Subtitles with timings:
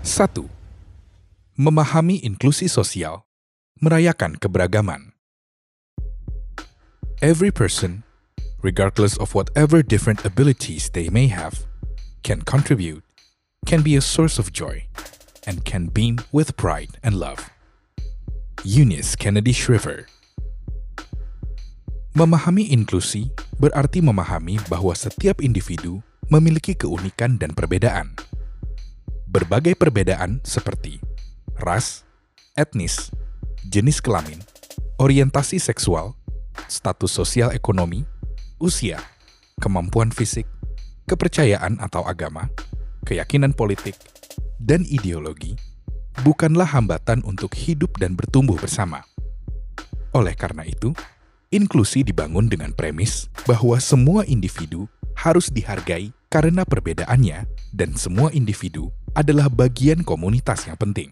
[0.00, 0.48] 1.
[1.60, 3.28] Memahami inklusi sosial,
[3.84, 5.12] merayakan keberagaman.
[7.20, 8.08] Every person,
[8.64, 11.68] regardless of whatever different abilities they may have,
[12.24, 13.04] can contribute,
[13.68, 14.88] can be a source of joy,
[15.44, 17.52] and can beam with pride and love.
[18.64, 20.08] Eunice Kennedy Shriver
[22.16, 23.28] Memahami inklusi
[23.60, 26.00] berarti memahami bahwa setiap individu
[26.32, 28.29] memiliki keunikan dan perbedaan.
[29.30, 30.98] Berbagai perbedaan seperti
[31.62, 32.02] ras,
[32.58, 33.14] etnis,
[33.62, 34.42] jenis kelamin,
[34.98, 36.18] orientasi seksual,
[36.66, 38.02] status sosial ekonomi,
[38.58, 38.98] usia,
[39.62, 40.50] kemampuan fisik,
[41.06, 42.50] kepercayaan atau agama,
[43.06, 43.94] keyakinan politik,
[44.58, 45.54] dan ideologi
[46.26, 49.06] bukanlah hambatan untuk hidup dan bertumbuh bersama.
[50.10, 50.90] Oleh karena itu,
[51.54, 59.50] inklusi dibangun dengan premis bahwa semua individu harus dihargai karena perbedaannya, dan semua individu adalah
[59.50, 61.10] bagian komunitas yang penting.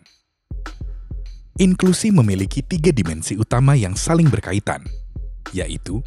[1.58, 4.86] Inklusi memiliki tiga dimensi utama yang saling berkaitan,
[5.50, 5.98] yaitu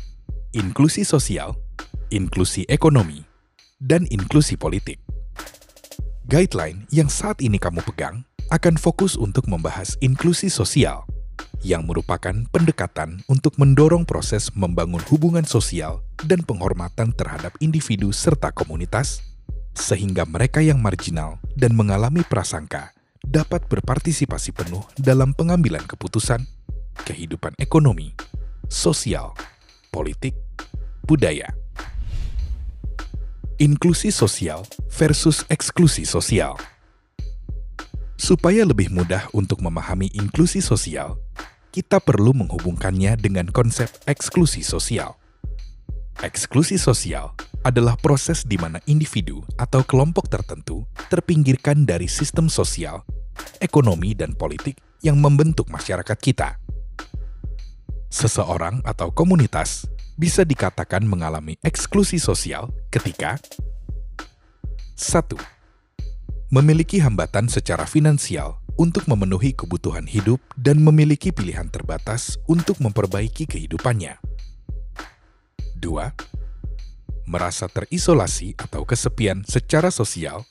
[0.55, 1.59] inklusi sosial,
[2.07, 3.27] inklusi ekonomi,
[3.83, 5.03] dan inklusi politik.
[6.31, 11.03] Guideline yang saat ini kamu pegang akan fokus untuk membahas inklusi sosial,
[11.61, 19.21] yang merupakan pendekatan untuk mendorong proses membangun hubungan sosial dan penghormatan terhadap individu serta komunitas
[19.71, 22.91] sehingga mereka yang marginal dan mengalami prasangka
[23.21, 26.43] dapat berpartisipasi penuh dalam pengambilan keputusan,
[27.07, 28.11] kehidupan ekonomi,
[28.67, 29.31] sosial,
[29.93, 30.35] politik,
[31.05, 31.47] budaya.
[33.61, 36.57] Inklusi sosial versus eksklusi sosial.
[38.17, 41.17] Supaya lebih mudah untuk memahami inklusi sosial,
[41.69, 45.17] kita perlu menghubungkannya dengan konsep eksklusi sosial.
[46.21, 53.05] Eksklusi sosial adalah proses di mana individu atau kelompok tertentu terpinggirkan dari sistem sosial,
[53.61, 56.57] ekonomi, dan politik yang membentuk masyarakat kita.
[58.11, 59.87] Seseorang atau komunitas
[60.19, 63.39] bisa dikatakan mengalami eksklusi sosial ketika
[64.99, 65.33] 1.
[66.51, 74.19] Memiliki hambatan secara finansial untuk memenuhi kebutuhan hidup dan memiliki pilihan terbatas untuk memperbaiki kehidupannya.
[75.79, 76.30] 2
[77.31, 80.43] merasa terisolasi atau kesepian secara sosial,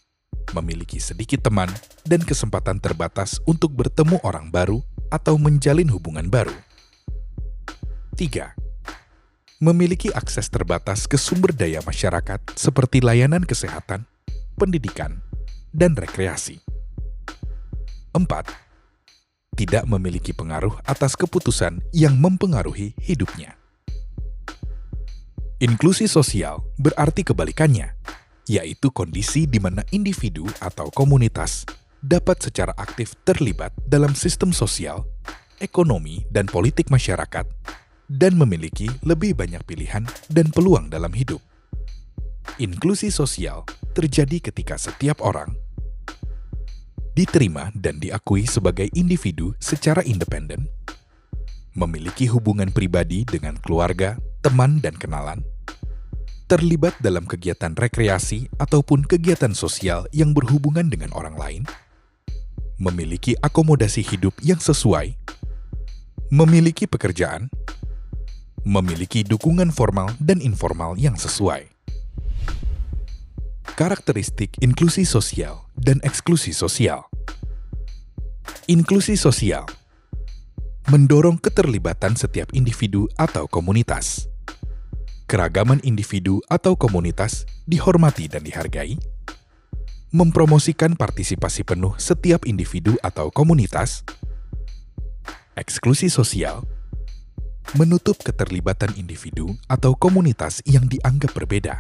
[0.57, 1.69] memiliki sedikit teman,
[2.09, 4.81] dan kesempatan terbatas untuk bertemu orang baru
[5.13, 6.57] atau menjalin hubungan baru.
[8.17, 8.57] 3.
[9.61, 14.09] Memiliki akses terbatas ke sumber daya masyarakat seperti layanan kesehatan,
[14.57, 15.21] pendidikan,
[15.77, 16.65] dan rekreasi.
[18.17, 18.25] 4.
[19.53, 23.60] Tidak memiliki pengaruh atas keputusan yang mempengaruhi hidupnya.
[25.61, 27.93] Inklusi sosial berarti kebalikannya,
[28.49, 31.69] yaitu kondisi di mana individu atau komunitas
[32.01, 35.05] dapat secara aktif terlibat dalam sistem sosial,
[35.61, 37.45] ekonomi, dan politik masyarakat,
[38.09, 41.45] dan memiliki lebih banyak pilihan dan peluang dalam hidup.
[42.57, 45.53] Inklusi sosial terjadi ketika setiap orang
[47.13, 50.73] diterima dan diakui sebagai individu secara independen,
[51.77, 55.45] memiliki hubungan pribadi dengan keluarga, teman, dan kenalan,
[56.51, 61.63] terlibat dalam kegiatan rekreasi ataupun kegiatan sosial yang berhubungan dengan orang lain,
[62.75, 65.15] memiliki akomodasi hidup yang sesuai,
[66.35, 67.47] memiliki pekerjaan,
[68.67, 71.71] memiliki dukungan formal dan informal yang sesuai.
[73.79, 77.07] Karakteristik inklusi sosial dan eksklusi sosial.
[78.67, 79.71] Inklusi sosial
[80.91, 84.30] mendorong keterlibatan setiap individu atau komunitas.
[85.31, 88.99] Keragaman individu atau komunitas dihormati dan dihargai,
[90.11, 94.03] mempromosikan partisipasi penuh setiap individu atau komunitas,
[95.55, 96.67] eksklusi sosial,
[97.79, 101.79] menutup keterlibatan individu atau komunitas yang dianggap berbeda,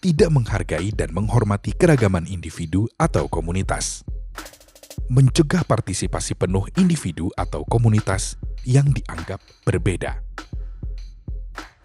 [0.00, 4.00] tidak menghargai dan menghormati keragaman individu atau komunitas
[5.10, 10.29] mencegah partisipasi penuh individu atau komunitas yang dianggap berbeda.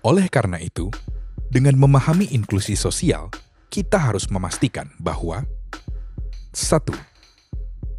[0.05, 0.93] Oleh karena itu,
[1.49, 3.33] dengan memahami inklusi sosial,
[3.73, 5.41] kita harus memastikan bahwa
[6.53, 6.93] satu,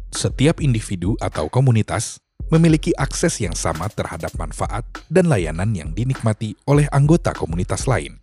[0.07, 2.15] Setiap individu atau komunitas
[2.47, 8.15] memiliki akses yang sama terhadap manfaat dan layanan yang dinikmati oleh anggota komunitas lain.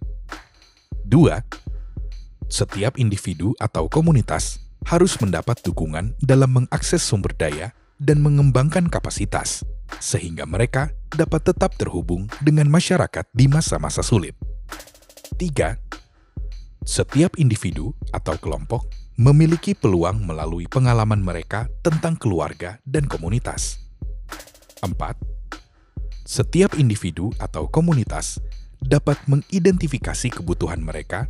[1.05, 1.45] Dua,
[2.49, 9.61] Setiap individu atau komunitas harus mendapat dukungan dalam mengakses sumber daya dan mengembangkan kapasitas,
[9.99, 14.35] sehingga mereka dapat tetap terhubung dengan masyarakat di masa-masa sulit.
[15.37, 15.79] 3.
[16.85, 18.85] Setiap individu atau kelompok
[19.17, 23.81] memiliki peluang melalui pengalaman mereka tentang keluarga dan komunitas.
[24.85, 24.93] 4.
[26.25, 28.41] Setiap individu atau komunitas
[28.85, 31.25] dapat mengidentifikasi kebutuhan mereka,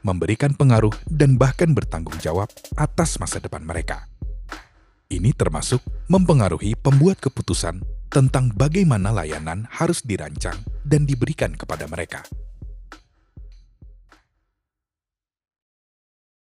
[0.00, 4.08] memberikan pengaruh, dan bahkan bertanggung jawab atas masa depan mereka.
[5.12, 10.54] Ini termasuk mempengaruhi pembuat keputusan tentang bagaimana layanan harus dirancang
[10.86, 12.22] dan diberikan kepada mereka.